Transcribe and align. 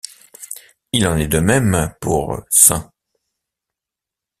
Il 0.93 1.05
en 1.05 1.15
est 1.17 1.27
de 1.27 1.37
même 1.37 1.93
pour 1.99 2.41
St. 2.49 2.89